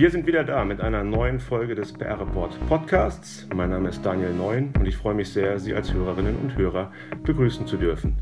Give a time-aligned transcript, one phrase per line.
[0.00, 3.46] Wir sind wieder da mit einer neuen Folge des PR Report Podcasts.
[3.54, 6.90] Mein Name ist Daniel Neun und ich freue mich sehr, Sie als Hörerinnen und Hörer
[7.22, 8.16] begrüßen zu dürfen.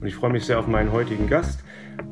[0.00, 1.64] Und ich freue mich sehr auf meinen heutigen Gast,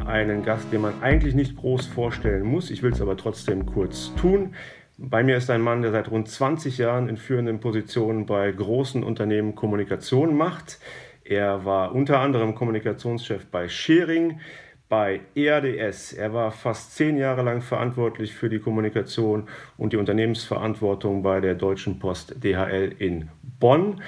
[0.04, 2.72] einen Gast, den man eigentlich nicht groß vorstellen muss.
[2.72, 4.56] Ich will es aber trotzdem kurz tun.
[4.98, 9.04] Bei mir ist ein Mann, der seit rund 20 Jahren in führenden Positionen bei großen
[9.04, 10.80] Unternehmen Kommunikation macht.
[11.22, 14.40] Er war unter anderem Kommunikationschef bei Schering,
[14.88, 16.12] bei EADS.
[16.12, 21.54] Er war fast zehn Jahre lang verantwortlich für die Kommunikation und die Unternehmensverantwortung bei der
[21.54, 24.02] Deutschen Post DHL in Bonn.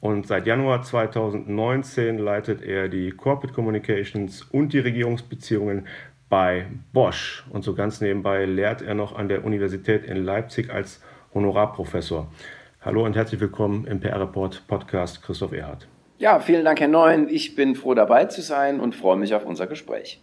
[0.00, 5.86] Und seit Januar 2019 leitet er die Corporate Communications und die Regierungsbeziehungen
[6.30, 7.44] bei Bosch.
[7.50, 11.02] Und so ganz nebenbei lehrt er noch an der Universität in Leipzig als
[11.34, 12.32] Honorarprofessor.
[12.80, 15.86] Hallo und herzlich willkommen im PR Report Podcast Christoph Erhardt.
[16.20, 17.30] Ja, vielen Dank, Herr Neuen.
[17.30, 20.20] Ich bin froh dabei zu sein und freue mich auf unser Gespräch.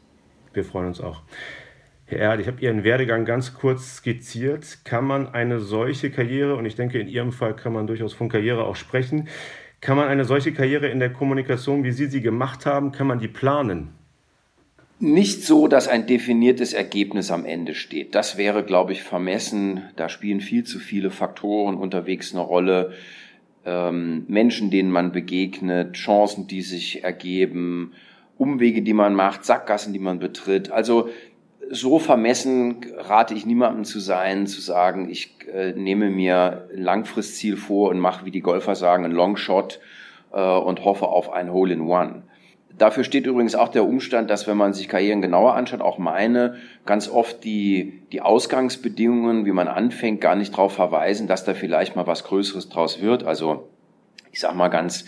[0.53, 1.23] Wir freuen uns auch.
[2.05, 4.85] Herr Erhard, ich habe Ihren Werdegang ganz kurz skizziert.
[4.85, 8.29] Kann man eine solche Karriere, und ich denke, in Ihrem Fall kann man durchaus von
[8.29, 9.27] Karriere auch sprechen,
[9.81, 13.17] kann man eine solche Karriere in der Kommunikation, wie Sie sie gemacht haben, kann man
[13.17, 13.89] die planen?
[14.99, 18.13] Nicht so, dass ein definiertes Ergebnis am Ende steht.
[18.13, 19.81] Das wäre, glaube ich, vermessen.
[19.95, 22.93] Da spielen viel zu viele Faktoren unterwegs eine Rolle.
[23.67, 27.91] Ähm, Menschen, denen man begegnet, Chancen, die sich ergeben,
[28.37, 30.71] Umwege, die man macht, Sackgassen, die man betritt.
[30.71, 31.09] Also
[31.69, 37.57] so vermessen rate ich niemandem zu sein, zu sagen, ich äh, nehme mir ein Langfristziel
[37.57, 39.81] vor und mache, wie die Golfer sagen, einen Longshot
[40.31, 42.23] äh, und hoffe auf ein Hole in One.
[42.77, 46.57] Dafür steht übrigens auch der Umstand, dass wenn man sich Karrieren genauer anschaut, auch meine,
[46.85, 51.95] ganz oft die, die Ausgangsbedingungen, wie man anfängt, gar nicht darauf verweisen, dass da vielleicht
[51.95, 53.23] mal was Größeres draus wird.
[53.23, 53.67] Also
[54.31, 55.05] ich sag mal ganz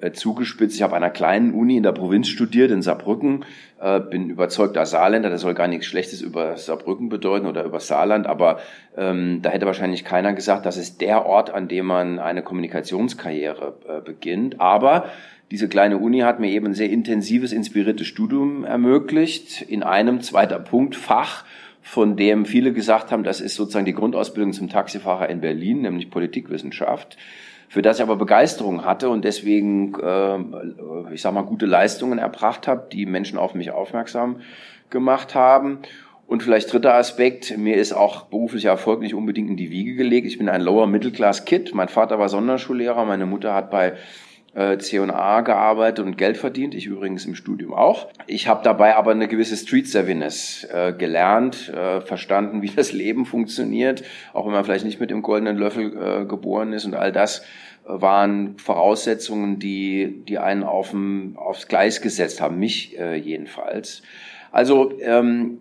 [0.00, 0.76] äh, zugespitzt.
[0.76, 3.44] Ich habe an einer kleinen Uni in der Provinz studiert, in Saarbrücken.
[3.80, 8.28] Äh, bin überzeugter Saarländer, das soll gar nichts Schlechtes über Saarbrücken bedeuten oder über Saarland,
[8.28, 8.60] aber
[8.96, 13.74] ähm, da hätte wahrscheinlich keiner gesagt, das ist der Ort, an dem man eine Kommunikationskarriere
[13.88, 14.60] äh, beginnt.
[14.60, 15.06] Aber
[15.50, 19.62] diese kleine Uni hat mir eben ein sehr intensives, inspiriertes Studium ermöglicht.
[19.62, 21.44] In einem zweiter Punkt Fach,
[21.82, 26.10] von dem viele gesagt haben, das ist sozusagen die Grundausbildung zum Taxifahrer in Berlin, nämlich
[26.10, 27.16] Politikwissenschaft
[27.68, 32.66] für das ich aber Begeisterung hatte und deswegen, äh, ich sag mal, gute Leistungen erbracht
[32.66, 34.40] habe, die Menschen auf mich aufmerksam
[34.90, 35.80] gemacht haben.
[36.26, 40.26] Und vielleicht dritter Aspekt, mir ist auch beruflicher Erfolg nicht unbedingt in die Wiege gelegt.
[40.26, 41.74] Ich bin ein Lower Middle Class Kid.
[41.74, 43.94] Mein Vater war Sonderschullehrer, meine Mutter hat bei
[44.58, 48.08] äh, C&A gearbeitet und Geld verdient, ich übrigens im Studium auch.
[48.26, 53.24] Ich habe dabei aber eine gewisse Street Savviness äh, gelernt, äh, verstanden, wie das Leben
[53.24, 54.02] funktioniert,
[54.32, 57.40] auch wenn man vielleicht nicht mit dem goldenen Löffel äh, geboren ist und all das
[57.40, 57.44] äh,
[57.86, 64.02] waren Voraussetzungen, die, die einen aufm, aufs Gleis gesetzt haben, mich äh, jedenfalls.
[64.50, 65.58] Also ähm,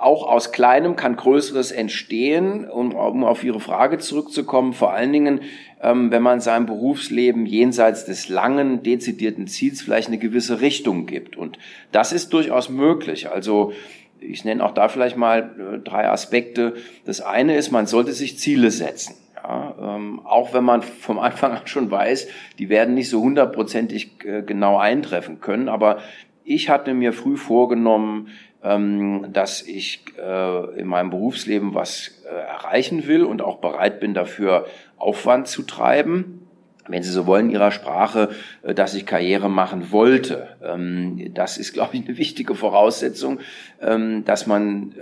[0.00, 4.72] auch aus Kleinem kann Größeres entstehen, um, um auf Ihre Frage zurückzukommen.
[4.72, 5.40] Vor allen Dingen,
[5.80, 11.36] ähm, wenn man seinem Berufsleben jenseits des langen, dezidierten Ziels vielleicht eine gewisse Richtung gibt.
[11.36, 11.58] Und
[11.92, 13.30] das ist durchaus möglich.
[13.30, 13.72] Also
[14.20, 16.74] ich nenne auch da vielleicht mal äh, drei Aspekte.
[17.04, 19.14] Das eine ist, man sollte sich Ziele setzen.
[19.36, 22.26] Ja, ähm, auch wenn man vom Anfang an schon weiß,
[22.58, 25.68] die werden nicht so hundertprozentig äh, genau eintreffen können.
[25.68, 25.98] Aber
[26.44, 28.28] ich hatte mir früh vorgenommen,
[28.60, 34.66] dass ich äh, in meinem Berufsleben was äh, erreichen will und auch bereit bin, dafür
[34.96, 36.48] Aufwand zu treiben.
[36.88, 38.30] Wenn Sie so wollen, Ihrer Sprache,
[38.62, 40.48] äh, dass ich Karriere machen wollte.
[40.60, 43.38] Ähm, das ist, glaube ich, eine wichtige Voraussetzung,
[43.80, 44.94] ähm, dass man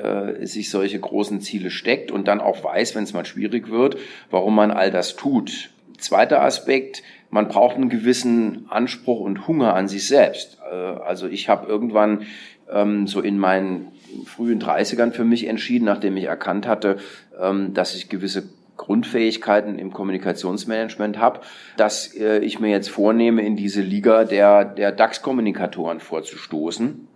[0.42, 3.96] sich solche großen Ziele steckt und dann auch weiß, wenn es mal schwierig wird,
[4.30, 5.70] warum man all das tut.
[5.96, 10.60] Zweiter Aspekt, man braucht einen gewissen Anspruch und Hunger an sich selbst.
[10.60, 12.26] Also ich habe irgendwann
[12.70, 13.92] ähm, so in meinen
[14.24, 16.96] frühen 30ern für mich entschieden, nachdem ich erkannt hatte,
[17.40, 18.44] ähm, dass ich gewisse
[18.76, 21.40] Grundfähigkeiten im Kommunikationsmanagement habe,
[21.76, 27.08] dass äh, ich mir jetzt vornehme, in diese Liga der, der DAX-Kommunikatoren vorzustoßen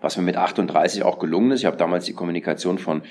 [0.00, 1.60] was mir mit 38 auch gelungen ist.
[1.60, 3.02] Ich habe damals die Kommunikation von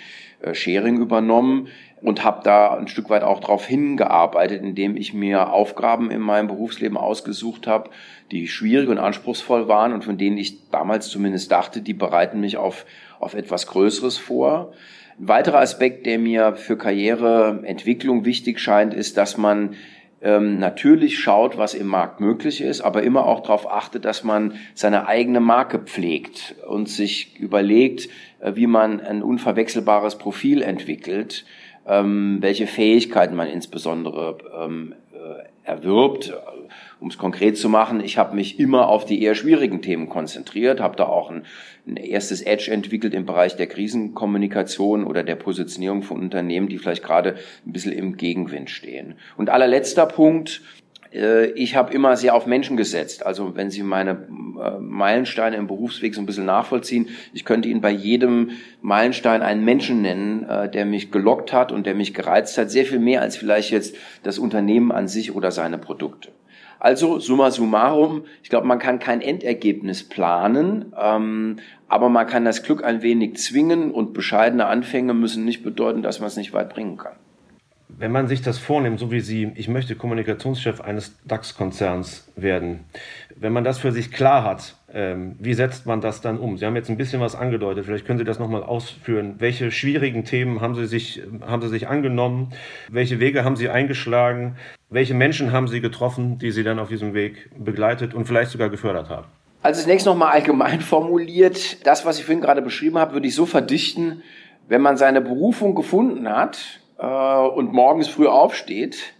[0.42, 1.68] äh, Sharing übernommen
[2.02, 6.48] und habe da ein Stück weit auch darauf hingearbeitet, indem ich mir Aufgaben in meinem
[6.48, 7.90] Berufsleben ausgesucht habe,
[8.32, 12.58] die schwierig und anspruchsvoll waren und von denen ich damals zumindest dachte, die bereiten mich
[12.58, 12.86] auf,
[13.20, 14.74] auf etwas Größeres vor.
[15.20, 19.76] Ein weiterer Aspekt, der mir für Karriereentwicklung wichtig scheint, ist, dass man
[20.22, 24.56] ähm, natürlich schaut, was im Markt möglich ist, aber immer auch darauf achtet, dass man
[24.74, 28.10] seine eigene Marke pflegt und sich überlegt,
[28.40, 31.46] äh, wie man ein unverwechselbares Profil entwickelt,
[31.90, 36.34] ähm, welche Fähigkeiten man insbesondere ähm, äh, erwirbt.
[37.00, 40.82] Um es konkret zu machen, ich habe mich immer auf die eher schwierigen Themen konzentriert,
[40.82, 41.46] habe da auch ein,
[41.88, 47.04] ein erstes Edge entwickelt im Bereich der Krisenkommunikation oder der Positionierung von Unternehmen, die vielleicht
[47.04, 49.16] gerade ein bisschen im Gegenwind stehen.
[49.38, 50.62] Und allerletzter Punkt,
[51.12, 53.26] ich habe immer sehr auf Menschen gesetzt.
[53.26, 57.82] Also wenn Sie meine äh, Meilensteine im Berufsweg so ein bisschen nachvollziehen, ich könnte Ihnen
[57.82, 58.52] bei jedem
[58.82, 62.86] Meilenstein einen Menschen nennen, äh, der mich gelockt hat und der mich gereizt hat, sehr
[62.86, 66.30] viel mehr als vielleicht jetzt das Unternehmen an sich oder seine Produkte.
[66.80, 71.58] Also summa summarum, ich glaube, man kann kein Endergebnis planen, ähm,
[71.88, 76.20] aber man kann das Glück ein wenig zwingen und bescheidene Anfänge müssen nicht bedeuten, dass
[76.20, 77.16] man es nicht weit bringen kann
[78.00, 82.86] wenn man sich das vornimmt, so wie Sie, ich möchte Kommunikationschef eines DAX-Konzerns werden,
[83.36, 86.58] wenn man das für sich klar hat, ähm, wie setzt man das dann um?
[86.58, 89.36] Sie haben jetzt ein bisschen was angedeutet, vielleicht können Sie das nochmal ausführen.
[89.40, 92.54] Welche schwierigen Themen haben Sie, sich, haben Sie sich angenommen?
[92.90, 94.56] Welche Wege haben Sie eingeschlagen?
[94.90, 98.70] Welche Menschen haben Sie getroffen, die Sie dann auf diesem Weg begleitet und vielleicht sogar
[98.70, 99.28] gefördert haben?
[99.62, 103.46] Also zunächst nochmal allgemein formuliert, das, was ich vorhin gerade beschrieben habe, würde ich so
[103.46, 104.24] verdichten,
[104.70, 109.14] wenn man seine Berufung gefunden hat, äh, und morgens früh aufsteht,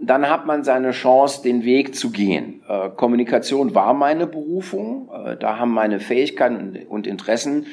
[0.00, 2.62] dann hat man seine Chance, den Weg zu gehen.
[2.68, 5.08] Äh, Kommunikation war meine Berufung.
[5.12, 7.66] Äh, da haben meine Fähigkeiten und Interessen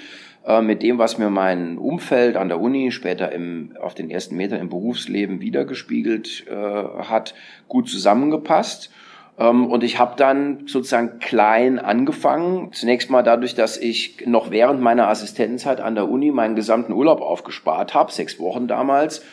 [0.46, 4.36] äh, mit dem, was mir mein Umfeld an der Uni, später im, auf den ersten
[4.36, 7.34] Metern im Berufsleben wiedergespiegelt äh, hat,
[7.68, 8.92] gut zusammengepasst.
[9.38, 12.72] Ähm, und ich habe dann sozusagen klein angefangen.
[12.74, 17.22] Zunächst mal dadurch, dass ich noch während meiner Assistentenzeit an der Uni meinen gesamten Urlaub
[17.22, 19.24] aufgespart habe, sechs Wochen damals,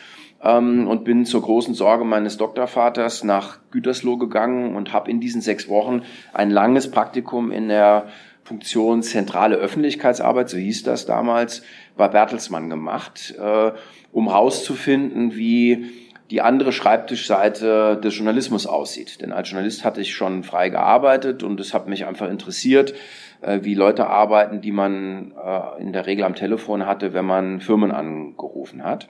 [0.43, 5.41] ähm, und bin zur großen Sorge meines Doktorvaters nach Gütersloh gegangen und habe in diesen
[5.41, 6.01] sechs Wochen
[6.33, 8.07] ein langes Praktikum in der
[8.43, 11.61] Funktion zentrale Öffentlichkeitsarbeit, so hieß das damals,
[11.95, 13.71] bei Bertelsmann gemacht, äh,
[14.11, 15.85] um herauszufinden, wie
[16.31, 19.21] die andere Schreibtischseite des Journalismus aussieht.
[19.21, 22.93] Denn als Journalist hatte ich schon frei gearbeitet und es hat mich einfach interessiert,
[23.41, 27.59] äh, wie Leute arbeiten, die man äh, in der Regel am Telefon hatte, wenn man
[27.59, 29.09] Firmen angerufen hat.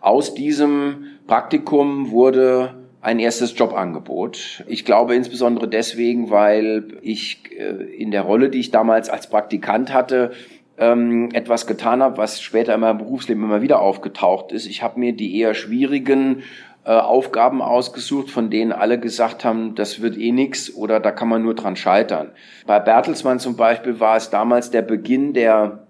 [0.00, 4.64] Aus diesem Praktikum wurde ein erstes Jobangebot.
[4.68, 9.92] Ich glaube insbesondere deswegen, weil ich äh, in der Rolle, die ich damals als Praktikant
[9.92, 10.30] hatte,
[10.78, 14.66] ähm, etwas getan habe, was später in meinem Berufsleben immer wieder aufgetaucht ist.
[14.66, 16.42] Ich habe mir die eher schwierigen
[16.84, 21.28] äh, Aufgaben ausgesucht, von denen alle gesagt haben, das wird eh nix oder da kann
[21.28, 22.30] man nur dran scheitern.
[22.66, 25.86] Bei Bertelsmann zum Beispiel war es damals der Beginn der,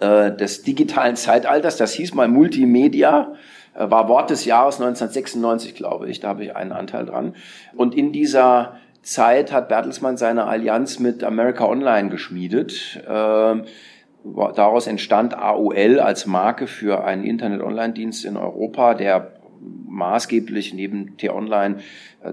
[0.00, 3.34] äh, des digitalen Zeitalters, das hieß mal Multimedia
[3.74, 6.20] äh, war Wort des Jahres 1996, glaube ich.
[6.20, 7.34] Da habe ich einen Anteil dran.
[7.74, 13.02] Und in dieser Zeit hat Bertelsmann seine Allianz mit America Online geschmiedet.
[13.08, 13.64] Ähm,
[14.24, 21.78] Daraus entstand AOL als Marke für einen Internet-Online-Dienst in Europa, der maßgeblich neben T-Online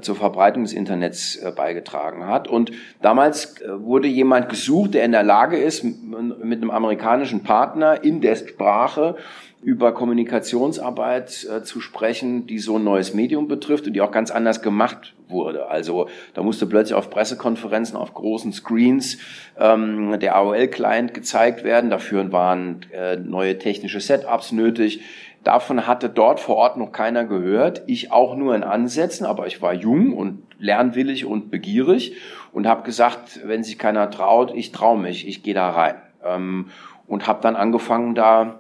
[0.02, 2.48] zur Verbreitung des Internets äh, beigetragen hat.
[2.48, 8.04] Und damals äh, wurde jemand gesucht, der in der Lage ist, mit einem amerikanischen Partner
[8.04, 9.16] in der Sprache
[9.64, 11.30] über Kommunikationsarbeit
[11.64, 15.68] zu sprechen, die so ein neues Medium betrifft und die auch ganz anders gemacht wurde.
[15.68, 19.18] Also da musste plötzlich auf Pressekonferenzen auf großen Screens
[19.60, 21.90] ähm, der AOL-Client gezeigt werden.
[21.90, 25.02] Dafür waren äh, neue technische Setups nötig.
[25.44, 27.84] Davon hatte dort vor Ort noch keiner gehört.
[27.88, 32.16] Ich auch nur in Ansätzen, aber ich war jung und lernwillig und begierig
[32.52, 35.96] und habe gesagt, wenn sich keiner traut, ich traue mich, ich gehe da rein.
[36.24, 36.70] Ähm,
[37.08, 38.60] und habe dann angefangen, da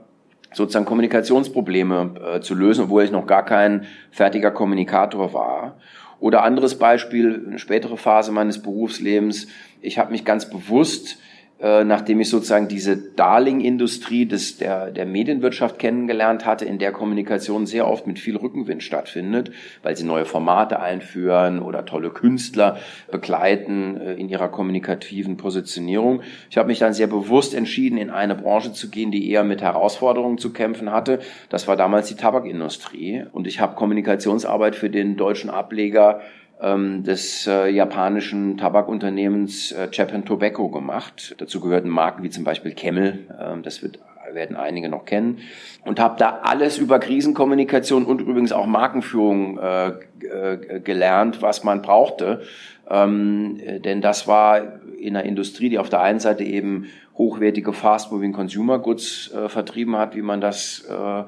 [0.53, 5.77] sozusagen Kommunikationsprobleme äh, zu lösen, obwohl ich noch gar kein fertiger Kommunikator war.
[6.19, 9.47] Oder anderes Beispiel, eine spätere Phase meines Berufslebens.
[9.81, 11.19] Ich habe mich ganz bewusst
[11.59, 17.65] äh, nachdem ich sozusagen diese Darling-Industrie des, der, der Medienwirtschaft kennengelernt hatte, in der Kommunikation
[17.65, 22.77] sehr oft mit viel Rückenwind stattfindet, weil sie neue Formate einführen oder tolle Künstler
[23.11, 26.21] begleiten äh, in ihrer kommunikativen Positionierung.
[26.51, 29.63] Ich habe mich dann sehr bewusst entschieden, in eine Branche zu gehen, die eher mit
[29.63, 31.19] Herausforderungen zu kämpfen hatte.
[31.49, 33.25] Das war damals die Tabakindustrie.
[33.31, 36.21] Und ich habe Kommunikationsarbeit für den deutschen Ableger
[36.61, 41.35] ähm, des äh, japanischen Tabakunternehmens äh, Japan Tobacco gemacht.
[41.37, 43.99] Dazu gehörten Marken wie zum Beispiel Camel, äh, das wird
[44.33, 45.39] werden einige noch kennen
[45.85, 51.81] und habe da alles über Krisenkommunikation und übrigens auch Markenführung äh, äh, gelernt, was man
[51.81, 52.41] brauchte,
[52.89, 54.61] ähm, denn das war
[54.99, 56.87] in einer Industrie, die auf der einen Seite eben
[57.17, 61.23] hochwertige Fast-Moving Consumer Goods äh, vertrieben hat, wie man das äh,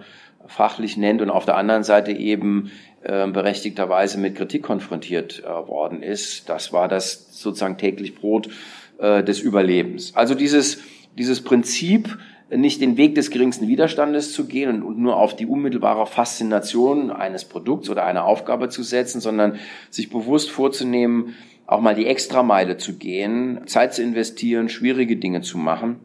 [0.47, 2.71] fachlich nennt, und auf der anderen Seite eben
[3.03, 6.49] äh, berechtigterweise mit Kritik konfrontiert äh, worden ist.
[6.49, 8.49] Das war das sozusagen täglich Brot
[8.97, 10.15] äh, des Überlebens.
[10.15, 10.79] Also dieses,
[11.17, 12.17] dieses Prinzip,
[12.57, 17.45] nicht den Weg des geringsten Widerstandes zu gehen und nur auf die unmittelbare Faszination eines
[17.45, 19.59] Produkts oder einer Aufgabe zu setzen, sondern
[19.91, 21.35] sich bewusst vorzunehmen,
[21.67, 25.99] auch mal die Extrameile zu gehen, Zeit zu investieren, schwierige Dinge zu machen.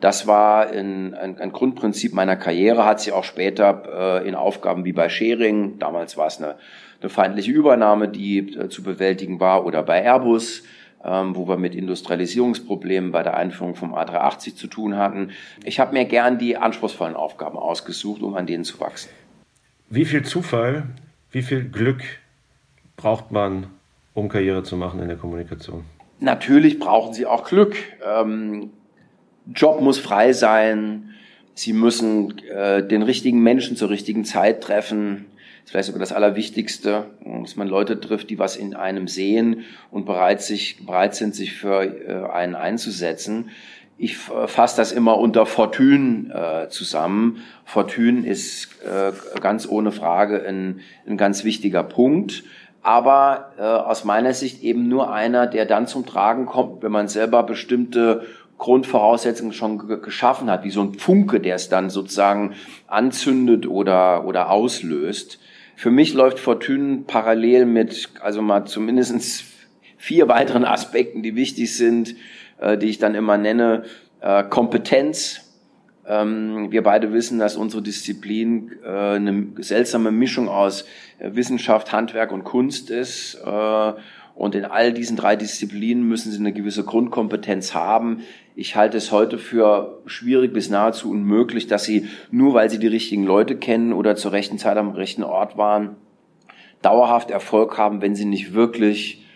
[0.00, 4.84] Das war ein, ein, ein Grundprinzip meiner Karriere, hat sich auch später äh, in Aufgaben
[4.84, 6.56] wie bei Sharing, damals war es eine,
[7.00, 10.64] eine feindliche Übernahme, die äh, zu bewältigen war, oder bei Airbus,
[11.02, 15.30] ähm, wo wir mit Industrialisierungsproblemen bei der Einführung vom A380 zu tun hatten.
[15.64, 19.08] Ich habe mir gern die anspruchsvollen Aufgaben ausgesucht, um an denen zu wachsen.
[19.88, 20.88] Wie viel Zufall,
[21.30, 22.02] wie viel Glück
[22.96, 23.68] braucht man,
[24.14, 25.84] um Karriere zu machen in der Kommunikation?
[26.18, 27.76] Natürlich brauchen Sie auch Glück.
[28.04, 28.70] Ähm,
[29.54, 31.14] Job muss frei sein.
[31.54, 35.26] Sie müssen äh, den richtigen Menschen zur richtigen Zeit treffen
[35.66, 37.06] ist vielleicht sogar das Allerwichtigste,
[37.42, 41.54] dass man Leute trifft, die was in einem sehen und bereit, sich, bereit sind, sich
[41.54, 43.50] für äh, einen einzusetzen.
[43.98, 47.42] Ich fasse das immer unter Fortune äh, zusammen.
[47.64, 49.10] Fortune ist äh,
[49.40, 52.44] ganz ohne Frage ein, ein ganz wichtiger Punkt,
[52.82, 57.08] aber äh, aus meiner Sicht eben nur einer, der dann zum Tragen kommt, wenn man
[57.08, 58.24] selber bestimmte
[58.58, 62.54] Grundvoraussetzungen schon geschaffen hat, wie so ein Funke, der es dann sozusagen
[62.86, 65.38] anzündet oder, oder auslöst.
[65.74, 69.44] Für mich läuft Fortune parallel mit, also mal zumindestens
[69.98, 72.16] vier weiteren Aspekten, die wichtig sind,
[72.58, 73.84] äh, die ich dann immer nenne.
[74.20, 75.42] Äh, Kompetenz.
[76.08, 80.86] Ähm, wir beide wissen, dass unsere Disziplin äh, eine seltsame Mischung aus
[81.18, 83.34] äh, Wissenschaft, Handwerk und Kunst ist.
[83.44, 83.92] Äh,
[84.34, 88.22] und in all diesen drei Disziplinen müssen sie eine gewisse Grundkompetenz haben.
[88.58, 92.86] Ich halte es heute für schwierig bis nahezu unmöglich, dass sie nur weil sie die
[92.86, 95.96] richtigen Leute kennen oder zur rechten Zeit am rechten Ort waren,
[96.80, 99.26] dauerhaft Erfolg haben, wenn sie nicht wirklich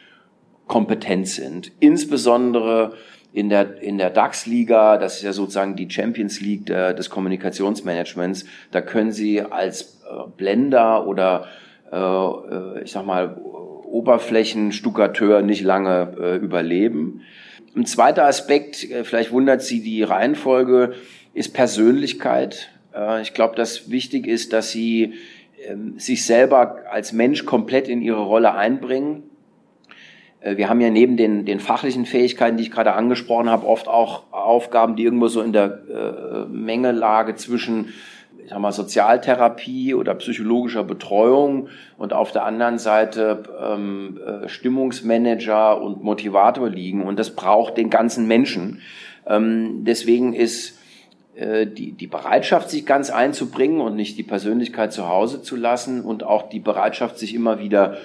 [0.66, 1.70] kompetent sind.
[1.80, 2.94] Insbesondere
[3.34, 8.46] in der, in der DAX-Liga, das ist ja sozusagen die Champions League der, des Kommunikationsmanagements,
[8.70, 11.44] da können Sie als äh, Blender oder
[11.92, 17.20] äh, äh ich sag mal Oberflächenstuckateur nicht lange äh, überleben.
[17.76, 20.94] Ein zweiter Aspekt, äh, vielleicht wundert Sie die Reihenfolge,
[21.34, 22.70] ist Persönlichkeit.
[22.94, 25.14] Äh, ich glaube, dass wichtig ist, dass Sie
[25.64, 29.22] ähm, sich selber als Mensch komplett in Ihre Rolle einbringen.
[30.40, 33.86] Äh, wir haben ja neben den, den fachlichen Fähigkeiten, die ich gerade angesprochen habe, oft
[33.86, 37.92] auch Aufgaben, die irgendwo so in der Mengelage zwischen
[38.42, 41.68] ich sag mal, Sozialtherapie oder psychologischer Betreuung
[41.98, 47.02] und auf der anderen Seite ähm, äh, Stimmungsmanager und Motivator liegen.
[47.02, 48.80] Und das braucht den ganzen Menschen.
[49.26, 50.78] Ähm, deswegen ist
[51.36, 56.02] äh, die, die Bereitschaft, sich ganz einzubringen und nicht die Persönlichkeit zu Hause zu lassen
[56.02, 57.96] und auch die Bereitschaft, sich immer wieder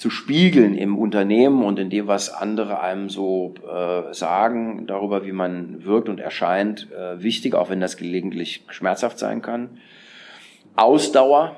[0.00, 5.32] zu spiegeln im Unternehmen und in dem, was andere einem so äh, sagen, darüber, wie
[5.32, 9.78] man wirkt und erscheint, äh, wichtig, auch wenn das gelegentlich schmerzhaft sein kann.
[10.74, 11.56] Ausdauer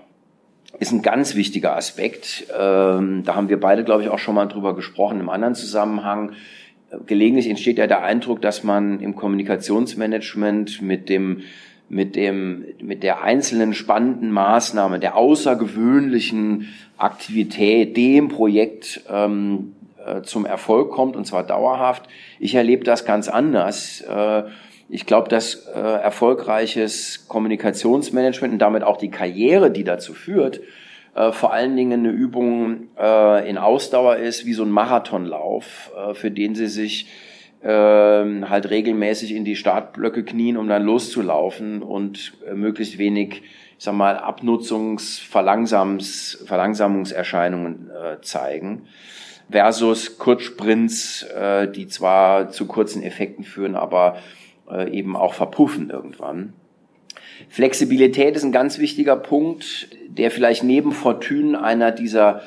[0.80, 2.48] ist ein ganz wichtiger Aspekt.
[2.58, 6.32] Ähm, da haben wir beide, glaube ich, auch schon mal drüber gesprochen im anderen Zusammenhang.
[7.06, 11.42] Gelegentlich entsteht ja der Eindruck, dass man im Kommunikationsmanagement mit dem
[11.92, 20.46] mit dem, mit der einzelnen spannenden Maßnahme, der außergewöhnlichen Aktivität, dem Projekt ähm, äh, zum
[20.46, 22.08] Erfolg kommt und zwar dauerhaft.
[22.40, 24.00] Ich erlebe das ganz anders.
[24.00, 24.44] Äh,
[24.88, 30.62] ich glaube, dass äh, erfolgreiches Kommunikationsmanagement und damit auch die Karriere, die dazu führt,
[31.14, 36.14] äh, vor allen Dingen eine Übung äh, in Ausdauer ist, wie so ein Marathonlauf, äh,
[36.14, 37.06] für den sie sich
[37.64, 43.42] ähm, halt regelmäßig in die Startblöcke knien, um dann loszulaufen und äh, möglichst wenig,
[43.78, 48.86] ich sag mal, Abnutzungs-, Verlangsams-, Verlangsamungserscheinungen äh, zeigen.
[49.50, 54.16] Versus Kurzsprints, äh, die zwar zu kurzen Effekten führen, aber
[54.70, 56.54] äh, eben auch verpuffen irgendwann.
[57.48, 62.42] Flexibilität ist ein ganz wichtiger Punkt, der vielleicht neben Fortune einer dieser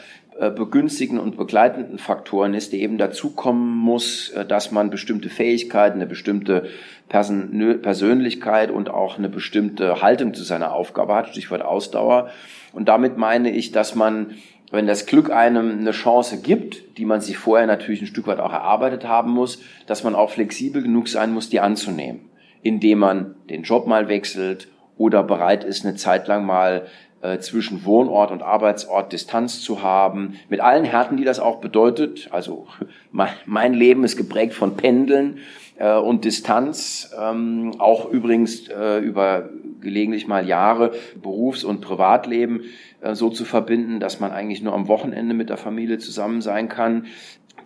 [0.50, 6.08] begünstigen und begleitenden Faktoren ist, die eben dazukommen muss, äh, dass man bestimmte Fähigkeiten, eine
[6.08, 6.70] bestimmte
[7.08, 12.30] Person Persönlichkeit und auch eine bestimmte Haltung zu seiner Aufgabe hat, Stichwort Ausdauer.
[12.74, 14.32] Und damit meine ich, dass man,
[14.72, 18.40] wenn das Glück einem eine Chance gibt, die man sich vorher natürlich ein Stück weit
[18.40, 22.22] auch erarbeitet haben muss, dass man auch flexibel genug sein muss, die anzunehmen,
[22.62, 27.05] indem man den Job mal wechselt oder bereit ist, eine Zeit lang mal äh,
[27.40, 32.28] zwischen Wohnort und Arbeitsort Distanz zu haben, mit allen Härten, die das auch bedeutet.
[32.32, 32.68] Also
[33.12, 35.40] mein, mein Leben ist geprägt von Pendeln
[35.78, 39.50] äh, und Distanz, ähm, auch übrigens äh, über
[39.82, 42.62] gelegentlich mal Jahre Berufs- und Privatleben
[43.02, 46.70] äh, so zu verbinden, dass man eigentlich nur am Wochenende mit der Familie zusammen sein
[46.70, 47.08] kann.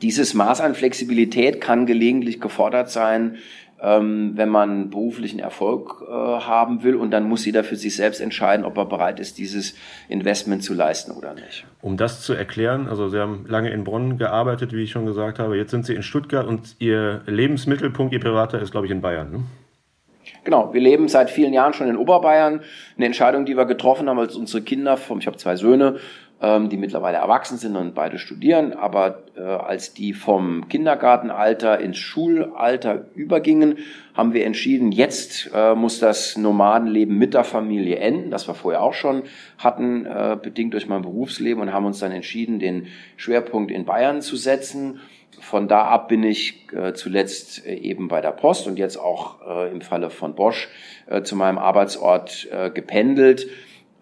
[0.02, 3.38] Dieses Maß an Flexibilität kann gelegentlich gefordert sein,
[3.82, 6.96] ähm, wenn man beruflichen Erfolg äh, haben will.
[6.96, 9.76] Und dann muss jeder für sich selbst entscheiden, ob er bereit ist, dieses
[10.08, 11.66] Investment zu leisten oder nicht.
[11.82, 15.40] Um das zu erklären, also Sie haben lange in Bonn gearbeitet, wie ich schon gesagt
[15.40, 15.58] habe.
[15.58, 19.32] Jetzt sind Sie in Stuttgart und Ihr Lebensmittelpunkt, Ihr privater, ist, glaube ich, in Bayern.
[19.32, 19.44] Ne?
[20.44, 22.62] Genau, wir leben seit vielen Jahren schon in Oberbayern.
[22.98, 25.98] Eine Entscheidung, die wir getroffen haben, als unsere Kinder, vom, ich habe zwei Söhne,
[26.42, 33.08] die mittlerweile erwachsen sind und beide studieren, aber äh, als die vom Kindergartenalter ins Schulalter
[33.14, 33.80] übergingen,
[34.14, 38.82] haben wir entschieden, jetzt äh, muss das Nomadenleben mit der Familie enden, das wir vorher
[38.82, 39.24] auch schon
[39.58, 44.22] hatten, äh, bedingt durch mein Berufsleben und haben uns dann entschieden, den Schwerpunkt in Bayern
[44.22, 45.02] zu setzen.
[45.42, 49.42] Von da ab bin ich äh, zuletzt äh, eben bei der Post und jetzt auch
[49.48, 50.70] äh, im Falle von Bosch
[51.24, 53.48] zu meinem Arbeitsort gependelt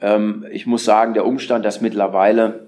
[0.01, 2.67] ähm, ich muss sagen, der Umstand, dass mittlerweile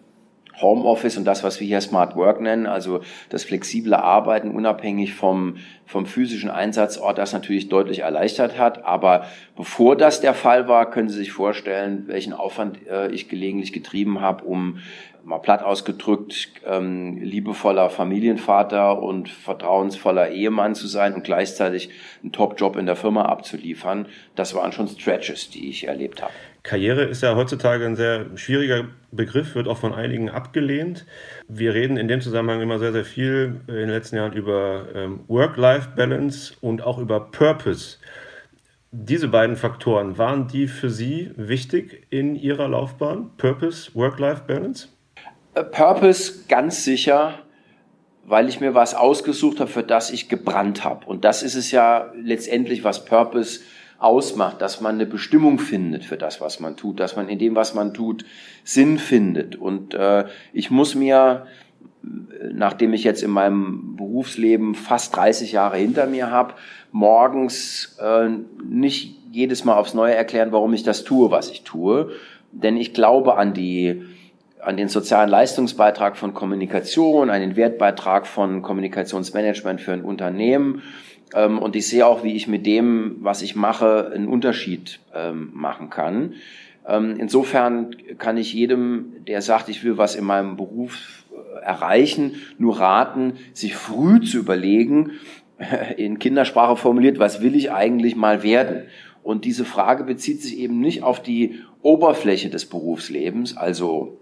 [0.61, 5.57] Homeoffice und das, was wir hier Smart Work nennen, also das flexible Arbeiten unabhängig vom,
[5.85, 8.85] vom physischen Einsatzort, das natürlich deutlich erleichtert hat.
[8.85, 13.73] Aber bevor das der Fall war, können Sie sich vorstellen, welchen Aufwand äh, ich gelegentlich
[13.73, 14.79] getrieben habe, um
[15.23, 21.89] mal platt ausgedrückt, ähm, liebevoller Familienvater und vertrauensvoller Ehemann zu sein und gleichzeitig
[22.23, 24.07] einen Top-Job in der Firma abzuliefern.
[24.35, 26.33] Das waren schon Stretches, die ich erlebt habe.
[26.69, 31.07] Karriere ist ja heutzutage ein sehr schwieriger Begriff, wird auch von einigen abgelehnt.
[31.47, 35.21] Wir reden in dem Zusammenhang immer sehr, sehr viel in den letzten Jahren über ähm,
[35.27, 37.97] Work-Life-Balance und auch über Purpose.
[38.91, 43.31] Diese beiden Faktoren, waren die für Sie wichtig in Ihrer Laufbahn?
[43.37, 44.89] Purpose, Work-Life-Balance?
[45.55, 47.39] Äh, Purpose ganz sicher,
[48.25, 51.07] weil ich mir was ausgesucht habe, für das ich gebrannt habe.
[51.07, 53.61] Und das ist es ja letztendlich, was Purpose
[53.99, 57.55] ausmacht, dass man eine Bestimmung findet für das, was man tut, dass man in dem,
[57.55, 58.25] was man tut,
[58.63, 59.55] Sinn findet.
[59.55, 61.45] Und äh, ich muss mir,
[62.53, 66.53] nachdem ich jetzt in meinem Berufsleben fast 30 Jahre hinter mir habe,
[66.91, 68.29] morgens äh,
[68.63, 72.11] nicht jedes Mal aufs Neue erklären, warum ich das tue, was ich tue.
[72.51, 74.03] Denn ich glaube an die
[74.61, 80.83] an den sozialen Leistungsbeitrag von Kommunikation, an den Wertbeitrag von Kommunikationsmanagement für ein Unternehmen.
[81.33, 85.51] Ähm, und ich sehe auch, wie ich mit dem, was ich mache, einen Unterschied ähm,
[85.53, 86.33] machen kann.
[86.87, 92.35] Ähm, insofern kann ich jedem, der sagt, ich will was in meinem Beruf äh, erreichen,
[92.57, 95.11] nur raten, sich früh zu überlegen,
[95.97, 98.83] in Kindersprache formuliert, was will ich eigentlich mal werden?
[99.23, 104.17] Und diese Frage bezieht sich eben nicht auf die Oberfläche des Berufslebens, also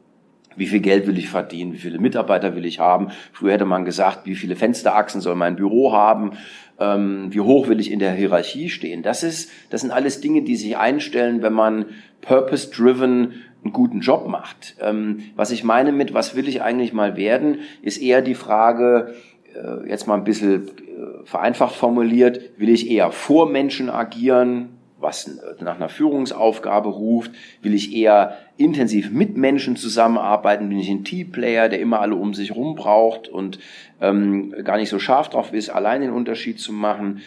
[0.56, 3.10] wie viel Geld will ich verdienen, wie viele Mitarbeiter will ich haben.
[3.32, 6.32] Früher hätte man gesagt, wie viele Fensterachsen soll mein Büro haben,
[6.80, 9.04] ähm, wie hoch will ich in der Hierarchie stehen.
[9.04, 11.86] Das ist, das sind alles Dinge, die sich einstellen, wenn man
[12.22, 14.76] purpose-driven einen guten Job macht.
[14.82, 19.16] Ähm, was ich meine mit, was will ich eigentlich mal werden, ist eher die Frage,
[19.56, 25.40] äh, jetzt mal ein bisschen äh, vereinfacht formuliert, will ich eher vor Menschen agieren, was
[25.60, 27.32] nach einer Führungsaufgabe ruft?
[27.62, 30.70] Will ich eher intensiv mit Menschen zusammenarbeiten?
[30.70, 33.60] Bin ich ein Teamplayer, der immer alle um sich rum braucht und
[34.02, 37.22] ähm, gar nicht so scharf drauf ist, allein den Unterschied zu machen?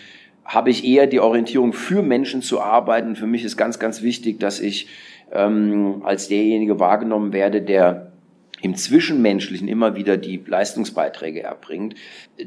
[0.44, 3.14] Habe ich eher die Orientierung für Menschen zu arbeiten?
[3.14, 4.88] Für mich ist ganz, ganz wichtig, dass ich
[5.32, 8.10] ähm, als derjenige wahrgenommen werde, der
[8.62, 11.94] im Zwischenmenschlichen immer wieder die Leistungsbeiträge erbringt.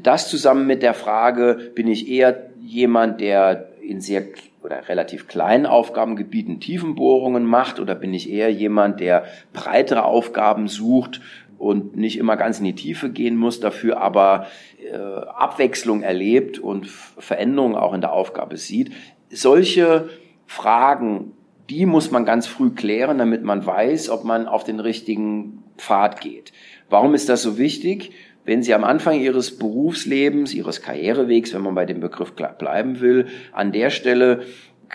[0.00, 4.24] Das zusammen mit der Frage, bin ich eher jemand, der in sehr
[4.64, 11.20] oder relativ kleinen Aufgabengebieten Tiefenbohrungen macht oder bin ich eher jemand, der breitere Aufgaben sucht
[11.58, 14.46] und nicht immer ganz in die Tiefe gehen muss, dafür aber
[14.90, 18.90] äh, Abwechslung erlebt und Veränderungen auch in der Aufgabe sieht.
[19.28, 20.08] Solche
[20.46, 21.32] Fragen,
[21.68, 26.20] die muss man ganz früh klären, damit man weiß, ob man auf den richtigen Pfad
[26.22, 26.52] geht.
[26.88, 28.12] Warum ist das so wichtig?
[28.44, 33.26] Wenn Sie am Anfang Ihres Berufslebens, Ihres Karrierewegs, wenn man bei dem Begriff bleiben will,
[33.52, 34.42] an der Stelle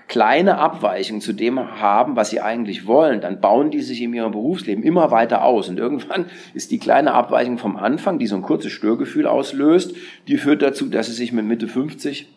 [0.07, 4.31] kleine Abweichungen zu dem haben, was sie eigentlich wollen, dann bauen die sich in ihrem
[4.31, 5.69] Berufsleben immer weiter aus.
[5.69, 9.95] Und irgendwann ist die kleine Abweichung vom Anfang, die so ein kurzes Störgefühl auslöst,
[10.27, 12.27] die führt dazu, dass sie sich mit Mitte 50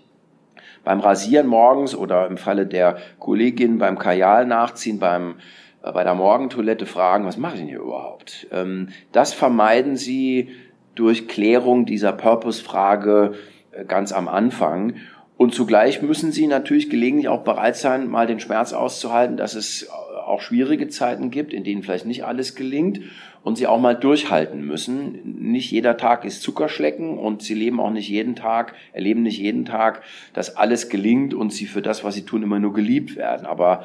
[0.85, 5.37] beim Rasieren morgens oder im Falle der Kollegin beim Kajal nachziehen, beim
[5.83, 8.49] äh, bei der Morgentoilette fragen, was mache ich denn hier überhaupt?
[8.51, 10.51] Ähm, das vermeiden sie
[10.95, 13.35] durch Klärung dieser Purpose-Frage
[13.73, 14.95] äh, ganz am Anfang.
[15.37, 19.89] Und zugleich müssen sie natürlich gelegentlich auch bereit sein, mal den Schmerz auszuhalten, dass es
[19.91, 23.01] auch schwierige Zeiten gibt, in denen vielleicht nicht alles gelingt
[23.43, 25.19] und sie auch mal durchhalten müssen.
[25.51, 29.65] Nicht jeder Tag ist Zuckerschlecken und sie leben auch nicht jeden Tag, erleben nicht jeden
[29.65, 30.03] Tag,
[30.33, 33.47] dass alles gelingt und sie für das, was sie tun, immer nur geliebt werden.
[33.47, 33.85] Aber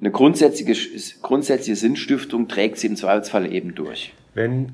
[0.00, 0.74] eine grundsätzliche,
[1.20, 4.12] grundsätzliche Sinnstiftung trägt sie im Zweifelsfall eben durch.
[4.34, 4.72] Wenn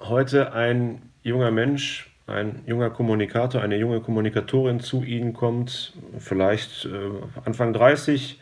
[0.00, 6.88] heute ein junger Mensch, ein junger Kommunikator, eine junge Kommunikatorin zu Ihnen kommt, vielleicht äh,
[7.44, 8.38] Anfang 30,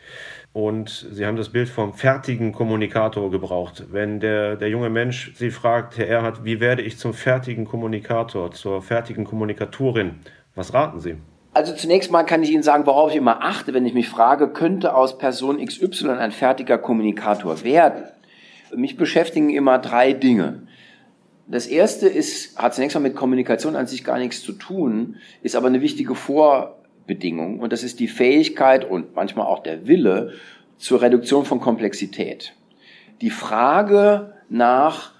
[0.51, 3.85] und Sie haben das Bild vom fertigen Kommunikator gebraucht.
[3.91, 8.51] Wenn der, der junge Mensch Sie fragt, Herr Erhard, wie werde ich zum fertigen Kommunikator,
[8.51, 10.19] zur fertigen Kommunikatorin?
[10.53, 11.15] Was raten Sie?
[11.53, 14.49] Also zunächst mal kann ich Ihnen sagen, worauf ich immer achte, wenn ich mich frage,
[14.49, 18.03] könnte aus Person XY ein fertiger Kommunikator werden?
[18.75, 20.62] Mich beschäftigen immer drei Dinge.
[21.47, 25.55] Das erste ist, hat zunächst mal mit Kommunikation an sich gar nichts zu tun, ist
[25.55, 30.33] aber eine wichtige Vor Bedingung und das ist die Fähigkeit und manchmal auch der Wille
[30.77, 32.53] zur Reduktion von Komplexität.
[33.21, 35.13] Die Frage nach,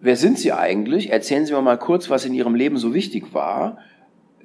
[0.00, 1.10] wer sind Sie eigentlich?
[1.10, 3.78] Erzählen Sie mir mal kurz, was in Ihrem Leben so wichtig war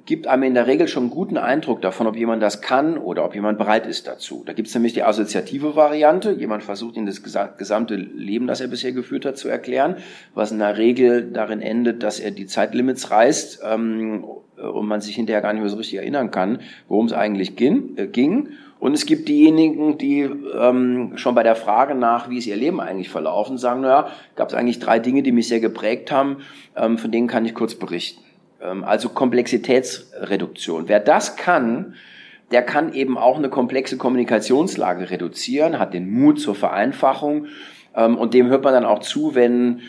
[0.08, 3.26] gibt einem in der Regel schon einen guten Eindruck davon, ob jemand das kann oder
[3.26, 4.42] ob jemand bereit ist dazu.
[4.46, 6.32] Da gibt es nämlich die assoziative Variante.
[6.32, 9.96] Jemand versucht Ihnen das gesamte Leben, das er bisher geführt hat, zu erklären,
[10.32, 15.14] was in der Regel darin endet, dass er die Zeitlimits reißt ähm, und man sich
[15.14, 17.98] hinterher gar nicht mehr so richtig erinnern kann, worum es eigentlich ging.
[17.98, 18.48] Äh, ging.
[18.80, 22.80] Und es gibt diejenigen, die ähm, schon bei der Frage nach, wie ist ihr Leben
[22.80, 26.38] eigentlich verlaufen, sagen, naja, gab es eigentlich drei Dinge, die mich sehr geprägt haben,
[26.76, 28.22] ähm, von denen kann ich kurz berichten.
[28.62, 30.88] Ähm, also Komplexitätsreduktion.
[30.88, 31.94] Wer das kann,
[32.50, 37.46] der kann eben auch eine komplexe Kommunikationslage reduzieren, hat den Mut zur Vereinfachung
[37.94, 39.80] ähm, und dem hört man dann auch zu, wenn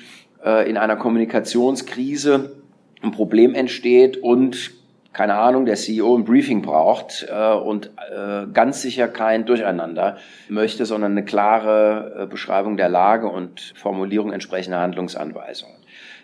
[0.44, 2.58] äh, in einer Kommunikationskrise
[3.02, 4.72] ein Problem entsteht und
[5.12, 10.18] keine Ahnung, der CEO ein Briefing braucht äh, und äh, ganz sicher kein Durcheinander
[10.50, 15.76] möchte, sondern eine klare Beschreibung der Lage und Formulierung entsprechender Handlungsanweisungen.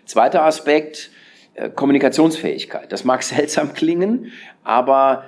[0.04, 1.25] Zweiter Aspekt, äh,
[1.74, 2.90] Kommunikationsfähigkeit.
[2.92, 4.32] Das mag seltsam klingen,
[4.64, 5.24] aber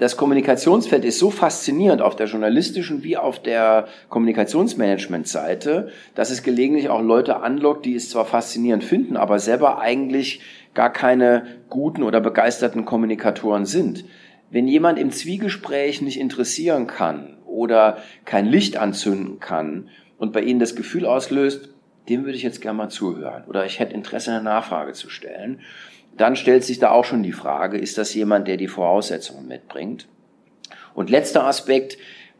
[0.00, 6.88] das Kommunikationsfeld ist so faszinierend auf der journalistischen wie auf der Kommunikationsmanagement-Seite, dass es gelegentlich
[6.88, 10.40] auch Leute anlockt, die es zwar faszinierend finden, aber selber eigentlich
[10.72, 14.06] gar keine guten oder begeisterten Kommunikatoren sind.
[14.50, 20.60] Wenn jemand im Zwiegespräch nicht interessieren kann oder kein Licht anzünden kann und bei Ihnen
[20.60, 21.68] das Gefühl auslöst,
[22.10, 25.60] dem würde ich jetzt gerne mal zuhören oder ich hätte Interesse, eine Nachfrage zu stellen.
[26.16, 30.08] Dann stellt sich da auch schon die Frage, ist das jemand, der die Voraussetzungen mitbringt?
[30.92, 31.96] Und letzter Aspekt,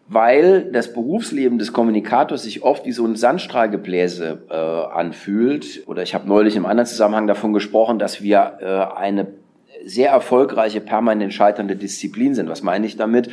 [0.09, 5.87] weil das Berufsleben des Kommunikators sich oft wie so ein Sandstrahlgebläse äh, anfühlt.
[5.87, 9.28] Oder ich habe neulich im anderen Zusammenhang davon gesprochen, dass wir äh, eine
[9.85, 12.48] sehr erfolgreiche, permanent scheiternde Disziplin sind.
[12.48, 13.30] Was meine ich damit?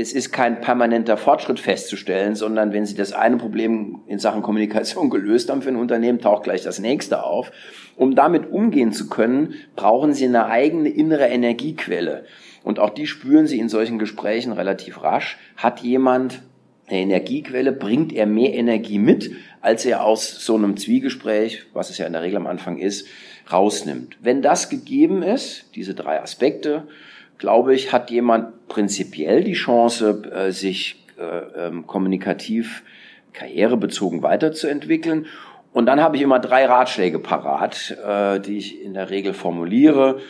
[0.00, 5.10] Es ist kein permanenter Fortschritt festzustellen, sondern wenn Sie das eine Problem in Sachen Kommunikation
[5.10, 7.50] gelöst haben für ein Unternehmen, taucht gleich das nächste auf.
[7.96, 12.26] Um damit umgehen zu können, brauchen Sie eine eigene innere Energiequelle.
[12.62, 15.36] Und auch die spüren Sie in solchen Gesprächen relativ rasch.
[15.56, 16.42] Hat jemand
[16.86, 19.32] eine Energiequelle, bringt er mehr Energie mit,
[19.62, 23.08] als er aus so einem Zwiegespräch, was es ja in der Regel am Anfang ist,
[23.50, 24.16] rausnimmt.
[24.20, 26.86] Wenn das gegeben ist, diese drei Aspekte,
[27.38, 32.82] glaube ich, hat jemand prinzipiell die Chance, äh, sich äh, ähm, kommunikativ
[33.32, 35.26] karrierebezogen weiterzuentwickeln.
[35.72, 40.20] Und dann habe ich immer drei Ratschläge parat, äh, die ich in der Regel formuliere.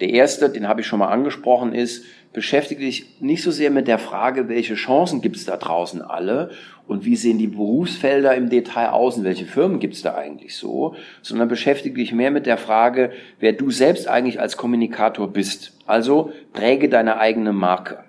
[0.00, 3.88] Der erste, den habe ich schon mal angesprochen, ist, beschäftige dich nicht so sehr mit
[3.88, 6.50] der Frage, welche Chancen gibt es da draußen alle
[6.86, 10.56] und wie sehen die Berufsfelder im Detail aus und welche Firmen gibt es da eigentlich
[10.56, 15.76] so, sondern beschäftige dich mehr mit der Frage, wer du selbst eigentlich als Kommunikator bist.
[15.86, 18.04] Also präge deine eigene Marke.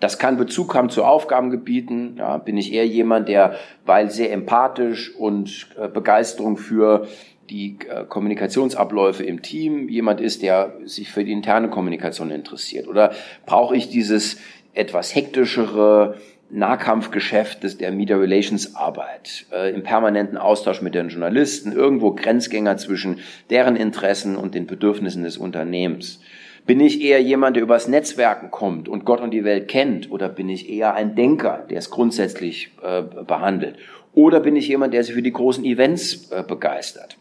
[0.00, 2.16] Das kann Bezug haben zu Aufgabengebieten.
[2.18, 7.08] Ja, bin ich eher jemand, der, weil sehr empathisch und äh, Begeisterung für
[7.50, 12.88] die äh, Kommunikationsabläufe im Team jemand ist, der sich für die interne Kommunikation interessiert?
[12.88, 13.12] Oder
[13.46, 14.38] brauche ich dieses
[14.74, 16.16] etwas hektischere
[16.50, 22.76] Nahkampfgeschäft des, der Media Relations Arbeit, äh, im permanenten Austausch mit den Journalisten, irgendwo Grenzgänger
[22.78, 26.20] zwischen deren Interessen und den Bedürfnissen des Unternehmens?
[26.66, 30.10] Bin ich eher jemand, der übers Netzwerken kommt und Gott und die Welt kennt?
[30.10, 33.76] Oder bin ich eher ein Denker, der es grundsätzlich äh, behandelt?
[34.14, 37.16] Oder bin ich jemand, der sich für die großen Events äh, begeistert?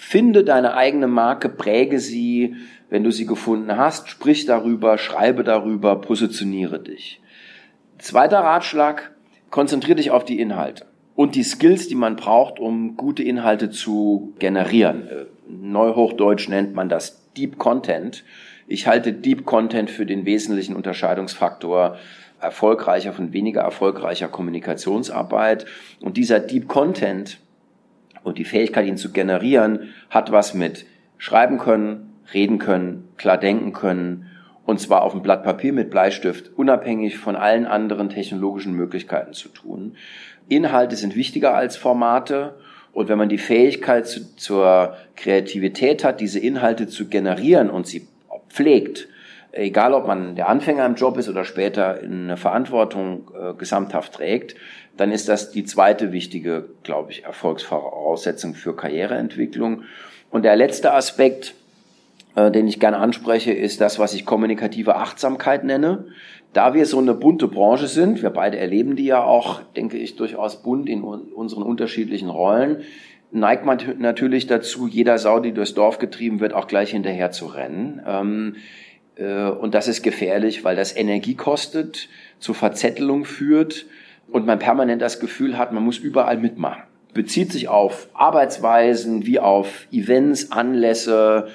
[0.00, 2.56] Finde deine eigene Marke, präge sie,
[2.88, 7.20] wenn du sie gefunden hast, sprich darüber, schreibe darüber, positioniere dich.
[7.98, 9.12] Zweiter Ratschlag,
[9.50, 14.32] konzentriere dich auf die Inhalte und die Skills, die man braucht, um gute Inhalte zu
[14.38, 15.06] generieren.
[15.46, 18.24] Neuhochdeutsch nennt man das Deep Content
[18.66, 21.98] Ich halte Deep Content für den wesentlichen Unterscheidungsfaktor
[22.40, 25.66] erfolgreicher von weniger erfolgreicher Kommunikationsarbeit.
[26.00, 27.38] Und dieser Deep Content
[28.22, 30.86] und die Fähigkeit, ihn zu generieren, hat was mit
[31.18, 34.30] schreiben können, reden können, klar denken können
[34.70, 39.48] und zwar auf dem Blatt Papier mit Bleistift, unabhängig von allen anderen technologischen Möglichkeiten zu
[39.48, 39.96] tun.
[40.48, 42.54] Inhalte sind wichtiger als Formate
[42.92, 48.06] und wenn man die Fähigkeit zu, zur Kreativität hat, diese Inhalte zu generieren und sie
[48.48, 49.08] pflegt,
[49.52, 54.14] egal ob man der Anfänger im Job ist oder später in eine Verantwortung äh, gesamthaft
[54.14, 54.56] trägt,
[54.96, 59.82] dann ist das die zweite wichtige, glaube ich, Erfolgsvoraussetzung für Karriereentwicklung.
[60.30, 61.54] Und der letzte Aspekt,
[62.36, 66.06] äh, den ich gerne anspreche, ist das, was ich kommunikative Achtsamkeit nenne.
[66.52, 70.16] Da wir so eine bunte Branche sind, wir beide erleben die ja auch, denke ich,
[70.16, 72.82] durchaus bunt in unseren unterschiedlichen Rollen,
[73.30, 77.46] neigt man natürlich dazu, jeder Sau, die durchs Dorf getrieben wird, auch gleich hinterher zu
[77.46, 78.02] rennen.
[78.04, 78.58] Ähm, äh,
[79.24, 83.86] und das ist gefährlich, weil das Energie kostet, zu Verzettelung führt
[84.30, 86.82] und man permanent das Gefühl hat, man muss überall mitmachen.
[87.12, 91.48] Bezieht sich auf Arbeitsweisen wie auf Events, Anlässe,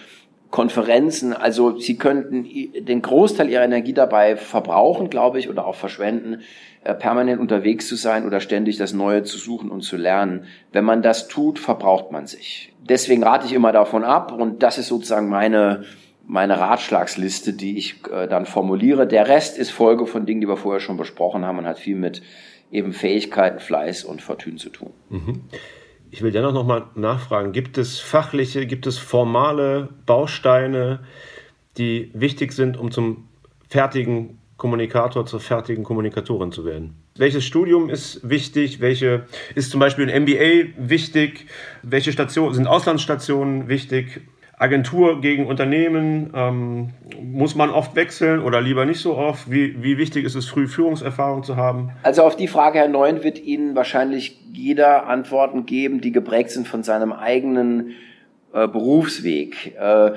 [0.51, 1.33] Konferenzen.
[1.33, 2.45] Also sie könnten
[2.85, 6.41] den Großteil ihrer Energie dabei verbrauchen, glaube ich, oder auch verschwenden,
[6.83, 10.45] äh, permanent unterwegs zu sein oder ständig das Neue zu suchen und zu lernen.
[10.71, 12.73] Wenn man das tut, verbraucht man sich.
[12.87, 15.83] Deswegen rate ich immer davon ab und das ist sozusagen meine
[16.27, 19.07] meine Ratschlagsliste, die ich äh, dann formuliere.
[19.07, 21.95] Der Rest ist Folge von Dingen, die wir vorher schon besprochen haben und hat viel
[21.95, 22.21] mit
[22.71, 24.91] eben Fähigkeiten, Fleiß und Fortune zu tun.
[25.09, 25.41] Mhm.
[26.11, 31.01] Ich will dennoch noch mal nachfragen, gibt es fachliche, gibt es formale Bausteine,
[31.77, 33.27] die wichtig sind, um zum
[33.69, 36.95] fertigen Kommunikator, zur fertigen Kommunikatorin zu werden?
[37.17, 38.79] Welches Studium ist wichtig?
[38.79, 41.47] Welche ist zum Beispiel ein MBA wichtig?
[41.83, 44.21] Welche Stationen sind Auslandsstationen wichtig?
[44.57, 46.89] Agentur gegen Unternehmen, ähm,
[47.21, 49.51] muss man oft wechseln oder lieber nicht so oft?
[49.51, 51.91] Wie, wie wichtig ist es, früh Führungserfahrung zu haben?
[52.03, 56.69] Also auf die Frage, Herr Neuen, wird Ihnen wahrscheinlich jeder Antworten geben, die geprägt sind
[56.69, 57.91] von seinem eigenen
[58.53, 59.75] äh, Berufsweg.
[59.77, 60.11] Äh,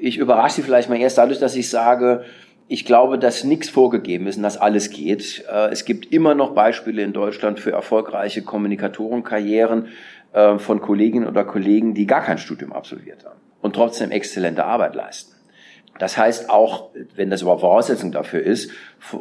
[0.00, 2.24] ich überrasche Sie vielleicht mal erst dadurch, dass ich sage,
[2.68, 5.44] ich glaube, dass nichts vorgegeben ist und dass alles geht.
[5.52, 9.88] Äh, es gibt immer noch Beispiele in Deutschland für erfolgreiche Kommunikatorenkarrieren
[10.32, 14.94] äh, von Kolleginnen oder Kollegen, die gar kein Studium absolviert haben und trotzdem exzellente Arbeit
[14.94, 15.32] leisten.
[15.98, 18.70] Das heißt auch, wenn das überhaupt Voraussetzung dafür ist,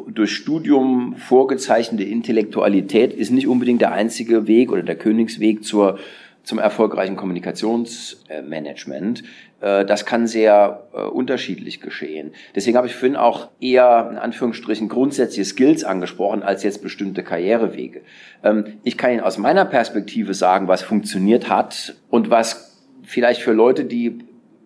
[0.08, 5.98] durch Studium vorgezeichnete Intellektualität ist nicht unbedingt der einzige Weg oder der Königsweg zur,
[6.44, 9.24] zum erfolgreichen Kommunikationsmanagement.
[9.62, 12.34] Äh, das kann sehr äh, unterschiedlich geschehen.
[12.54, 18.02] Deswegen habe ich vorhin auch eher in Anführungsstrichen grundsätzliche Skills angesprochen als jetzt bestimmte Karrierewege.
[18.44, 23.54] Ähm, ich kann Ihnen aus meiner Perspektive sagen, was funktioniert hat und was vielleicht für
[23.54, 24.20] Leute, die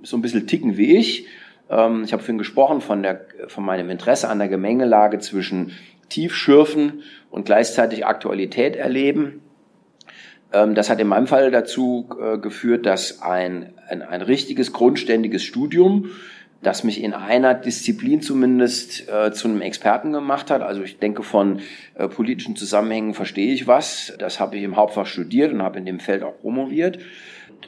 [0.08, 1.28] so ein bisschen ticken wie ich.
[1.70, 5.72] Ähm, ich habe vorhin gesprochen von, der, von meinem Interesse an der Gemengelage zwischen
[6.10, 9.42] Tiefschürfen und gleichzeitig Aktualität erleben.
[10.54, 15.44] Ähm, das hat in meinem Fall dazu äh, geführt, dass ein, ein, ein richtiges, grundständiges
[15.44, 16.12] Studium,
[16.64, 20.62] das mich in einer Disziplin zumindest äh, zu einem Experten gemacht hat.
[20.62, 21.60] Also ich denke, von
[21.96, 24.14] äh, politischen Zusammenhängen verstehe ich was.
[24.18, 26.98] Das habe ich im Hauptfach studiert und habe in dem Feld auch promoviert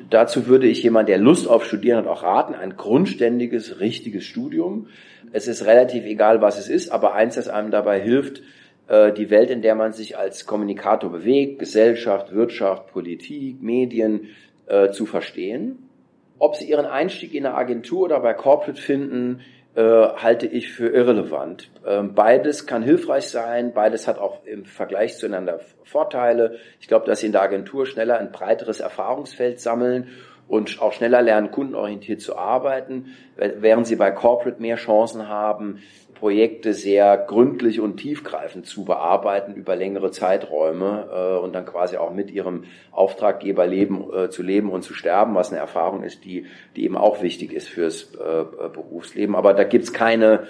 [0.10, 4.88] dazu würde ich jemand, der Lust auf Studieren hat, auch raten, ein grundständiges, richtiges Studium.
[5.32, 8.41] Es ist relativ egal, was es ist, aber eins, das einem dabei hilft,
[8.88, 14.30] äh, die Welt, in der man sich als Kommunikator bewegt, Gesellschaft, Wirtschaft, Politik, Medien,
[14.67, 15.89] äh, zu verstehen.
[16.38, 19.41] Ob Sie Ihren Einstieg in einer Agentur oder bei Corporate finden,
[19.76, 21.70] äh, halte ich für irrelevant.
[21.86, 26.58] Ähm, beides kann hilfreich sein, beides hat auch im Vergleich zueinander Vorteile.
[26.80, 30.10] Ich glaube, dass Sie in der Agentur schneller ein breiteres Erfahrungsfeld sammeln
[30.50, 35.80] und auch schneller lernen, kundenorientiert zu arbeiten, während Sie bei Corporate mehr Chancen haben,
[36.16, 42.12] Projekte sehr gründlich und tiefgreifend zu bearbeiten über längere Zeiträume äh, und dann quasi auch
[42.12, 46.46] mit ihrem Auftraggeber leben, äh, zu leben und zu sterben, was eine Erfahrung ist, die,
[46.76, 49.34] die eben auch wichtig ist fürs äh, Berufsleben.
[49.34, 50.48] Aber da gibt's keine,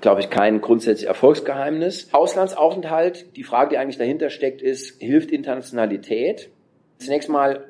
[0.00, 2.08] glaube ich, kein grundsätzlich Erfolgsgeheimnis.
[2.12, 6.50] Auslandsaufenthalt, die Frage, die eigentlich dahinter steckt, ist, hilft Internationalität?
[6.98, 7.64] Zunächst mal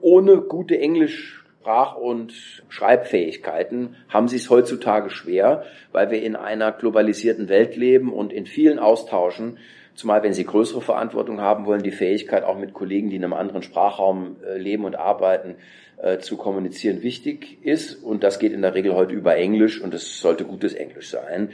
[0.00, 2.34] ohne gute Englisch Sprach- und
[2.68, 8.44] Schreibfähigkeiten haben sie es heutzutage schwer, weil wir in einer globalisierten Welt leben und in
[8.44, 9.56] vielen Austauschen,
[9.94, 13.32] zumal wenn sie größere Verantwortung haben wollen, die Fähigkeit auch mit Kollegen, die in einem
[13.32, 15.54] anderen Sprachraum äh, leben und arbeiten,
[15.96, 17.94] äh, zu kommunizieren wichtig ist.
[17.94, 21.48] Und das geht in der Regel heute über Englisch und es sollte gutes Englisch sein.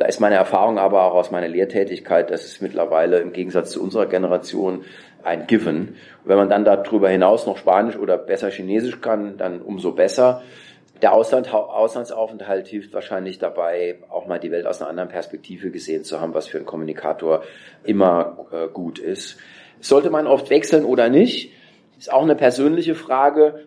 [0.00, 3.82] Da ist meine Erfahrung aber auch aus meiner Lehrtätigkeit, dass es mittlerweile im Gegensatz zu
[3.82, 4.86] unserer Generation
[5.22, 5.96] ein Given.
[6.24, 10.40] wenn man dann darüber hinaus noch Spanisch oder besser Chinesisch kann, dann umso besser.
[11.02, 16.02] Der Ausland, Auslandsaufenthalt hilft wahrscheinlich dabei, auch mal die Welt aus einer anderen Perspektive gesehen
[16.02, 17.42] zu haben, was für einen Kommunikator
[17.84, 19.36] immer äh, gut ist.
[19.80, 21.52] Sollte man oft wechseln oder nicht?
[21.98, 23.66] Ist auch eine persönliche Frage.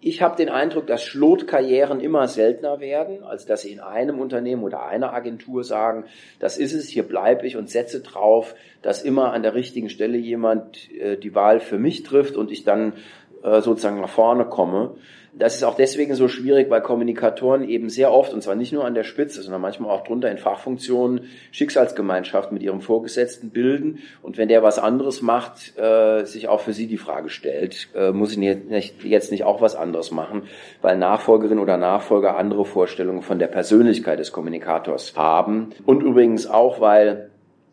[0.00, 4.62] Ich habe den Eindruck, dass Schlotkarrieren immer seltener werden, als dass sie in einem Unternehmen
[4.62, 6.04] oder einer Agentur sagen,
[6.38, 10.16] das ist es, hier bleibe ich und setze drauf, dass immer an der richtigen Stelle
[10.16, 12.94] jemand äh, die Wahl für mich trifft und ich dann
[13.42, 14.94] äh, sozusagen nach vorne komme.
[15.38, 18.86] Das ist auch deswegen so schwierig, weil Kommunikatoren eben sehr oft, und zwar nicht nur
[18.86, 23.98] an der Spitze, sondern manchmal auch drunter in Fachfunktionen, Schicksalsgemeinschaft mit ihrem Vorgesetzten bilden.
[24.22, 28.12] Und wenn der was anderes macht, äh, sich auch für sie die Frage stellt, äh,
[28.12, 30.44] muss ich nicht, jetzt nicht auch was anderes machen,
[30.80, 35.70] weil Nachfolgerin oder Nachfolger andere Vorstellungen von der Persönlichkeit des Kommunikators haben.
[35.84, 37.30] Und übrigens auch, weil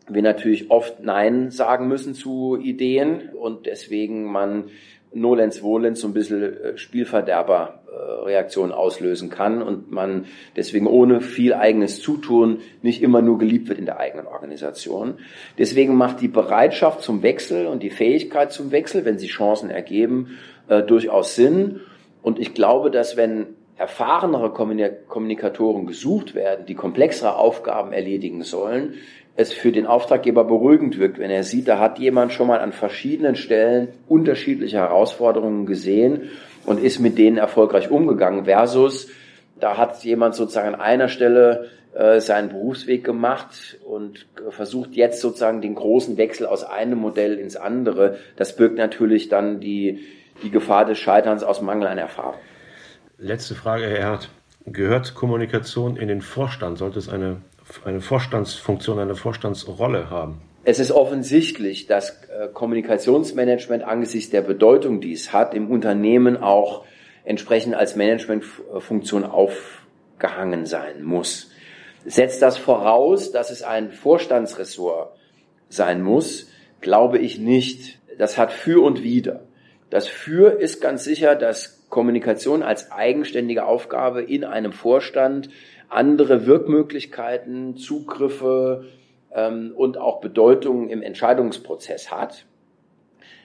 [0.08, 4.64] wir natürlich oft Nein sagen müssen zu Ideen und deswegen man
[5.14, 12.00] Nolens Volens so ein bisschen äh, Spielverderberreaktionen auslösen kann und man deswegen ohne viel eigenes
[12.00, 15.14] Zutun nicht immer nur geliebt wird in der eigenen Organisation.
[15.58, 20.38] Deswegen macht die Bereitschaft zum Wechsel und die Fähigkeit zum Wechsel, wenn sich Chancen ergeben,
[20.68, 21.80] äh, durchaus Sinn.
[22.22, 28.94] Und ich glaube, dass wenn erfahrenere Kommunikatoren gesucht werden, die komplexere Aufgaben erledigen sollen,
[29.36, 32.72] es für den Auftraggeber beruhigend wirkt, wenn er sieht, da hat jemand schon mal an
[32.72, 36.30] verschiedenen Stellen unterschiedliche Herausforderungen gesehen
[36.66, 39.08] und ist mit denen erfolgreich umgegangen, versus
[39.58, 45.60] da hat jemand sozusagen an einer Stelle äh, seinen Berufsweg gemacht und versucht jetzt sozusagen
[45.60, 48.18] den großen Wechsel aus einem Modell ins andere.
[48.36, 50.00] Das birgt natürlich dann die,
[50.42, 52.34] die Gefahr des Scheiterns aus Mangel an Erfahrung.
[53.18, 54.28] Letzte Frage, Herr Erd.
[54.66, 56.78] Gehört Kommunikation in den Vorstand?
[56.78, 57.42] Sollte es eine
[57.84, 60.40] eine Vorstandsfunktion, eine Vorstandsrolle haben?
[60.64, 66.84] Es ist offensichtlich, dass äh, Kommunikationsmanagement angesichts der Bedeutung, die es hat, im Unternehmen auch
[67.24, 71.50] entsprechend als Managementfunktion aufgehangen sein muss.
[72.06, 75.16] Setzt das voraus, dass es ein Vorstandsressort
[75.68, 76.50] sein muss,
[76.80, 77.98] glaube ich nicht.
[78.18, 79.40] Das hat für und wider.
[79.90, 85.48] Das für ist ganz sicher, dass Kommunikation als eigenständige Aufgabe in einem Vorstand
[85.88, 88.86] andere Wirkmöglichkeiten, Zugriffe
[89.32, 92.46] ähm, und auch Bedeutungen im Entscheidungsprozess hat.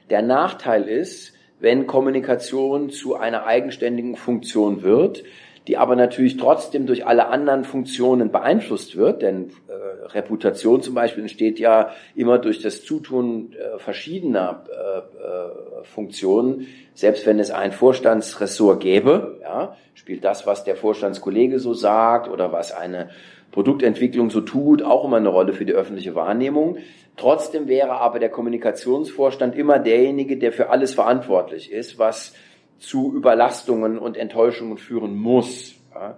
[0.10, 5.24] Der Nachteil ist, wenn Kommunikation zu einer eigenständigen Funktion wird,
[5.70, 11.22] die aber natürlich trotzdem durch alle anderen Funktionen beeinflusst wird, denn äh, Reputation zum Beispiel
[11.22, 16.66] entsteht ja immer durch das Zutun äh, verschiedener äh, äh, Funktionen.
[16.96, 22.52] Selbst wenn es ein Vorstandsressort gäbe, ja, spielt das, was der Vorstandskollege so sagt oder
[22.52, 23.12] was eine
[23.52, 26.78] Produktentwicklung so tut, auch immer eine Rolle für die öffentliche Wahrnehmung.
[27.16, 32.34] Trotzdem wäre aber der Kommunikationsvorstand immer derjenige, der für alles verantwortlich ist, was
[32.80, 35.76] zu Überlastungen und Enttäuschungen führen muss.
[35.94, 36.18] Ja.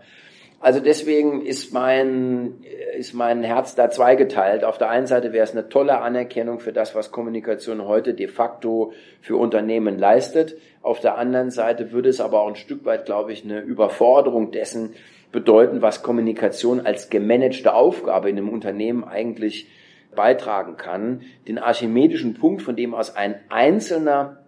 [0.62, 2.64] Also deswegen ist mein,
[2.96, 4.64] ist mein Herz da zweigeteilt.
[4.64, 8.28] Auf der einen Seite wäre es eine tolle Anerkennung für das, was Kommunikation heute de
[8.28, 10.56] facto für Unternehmen leistet.
[10.84, 14.52] Auf der anderen Seite würde es aber auch ein Stück weit, glaube ich, eine Überforderung
[14.52, 14.94] dessen
[15.32, 19.68] bedeuten, was Kommunikation als gemanagte Aufgabe in einem Unternehmen eigentlich
[20.16, 21.22] beitragen kann.
[21.48, 24.41] Den archimedischen Punkt, von dem aus ein Einzelner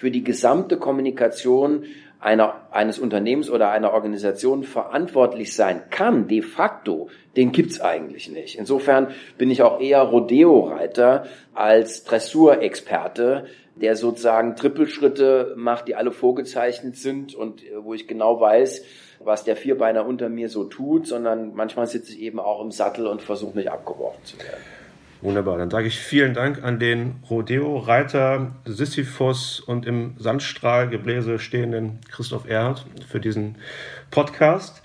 [0.00, 1.84] für die gesamte Kommunikation
[2.20, 8.56] einer, eines Unternehmens oder einer Organisation verantwortlich sein kann, de facto, den gibt's eigentlich nicht.
[8.56, 16.96] Insofern bin ich auch eher Rodeo-Reiter als Dressurexperte, der sozusagen Trippelschritte macht, die alle vorgezeichnet
[16.96, 18.82] sind und äh, wo ich genau weiß,
[19.22, 23.06] was der Vierbeiner unter mir so tut, sondern manchmal sitze ich eben auch im Sattel
[23.06, 24.79] und versuche nicht abgeworfen zu werden.
[25.22, 32.48] Wunderbar, dann sage ich vielen Dank an den Rodeo-Reiter Sisyphus und im Sandstrahlgebläse stehenden Christoph
[32.48, 33.56] Erhardt für diesen
[34.10, 34.82] Podcast.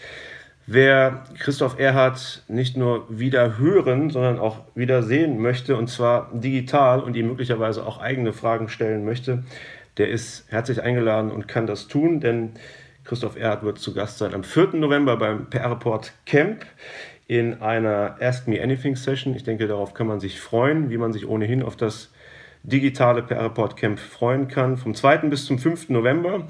[0.67, 7.00] Wer Christoph Erhardt nicht nur wieder hören, sondern auch wieder sehen möchte, und zwar digital
[7.00, 9.43] und ihm möglicherweise auch eigene Fragen stellen möchte,
[9.98, 12.52] der ist herzlich eingeladen und kann das tun, denn
[13.05, 14.69] Christoph Erhardt wird zu Gast sein am 4.
[14.73, 16.65] November beim PR-Report Camp
[17.27, 19.35] in einer Ask Me Anything Session.
[19.35, 22.11] Ich denke, darauf kann man sich freuen, wie man sich ohnehin auf das
[22.63, 24.77] digitale PR Report Camp freuen kann.
[24.77, 25.17] Vom 2.
[25.29, 25.89] bis zum 5.
[25.89, 26.47] November.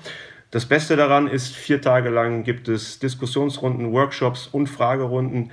[0.49, 5.51] Das Beste daran ist, vier Tage lang gibt es Diskussionsrunden, Workshops und Fragerunden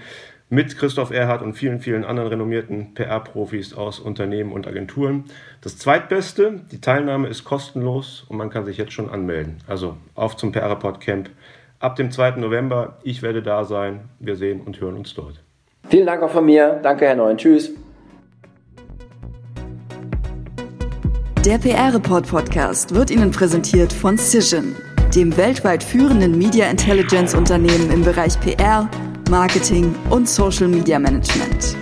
[0.53, 5.25] mit Christoph Erhardt und vielen, vielen anderen renommierten PR-Profis aus Unternehmen und Agenturen.
[5.63, 9.57] Das Zweitbeste, die Teilnahme ist kostenlos und man kann sich jetzt schon anmelden.
[9.67, 11.31] Also auf zum PR-Report Camp
[11.79, 12.33] ab dem 2.
[12.33, 12.99] November.
[13.03, 14.11] Ich werde da sein.
[14.21, 15.43] Wir sehen und hören uns dort.
[15.89, 16.81] Vielen Dank auch von mir.
[16.83, 17.39] Danke, Herr Neuen.
[17.39, 17.73] Tschüss.
[21.47, 24.77] Der PR-Report Podcast wird Ihnen präsentiert von Cision.
[25.15, 28.89] dem weltweit führenden Media Intelligence Unternehmen im Bereich PR,
[29.31, 31.77] Marketing und Social Media Management.